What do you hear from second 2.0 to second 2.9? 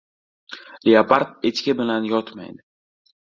yotmaydi.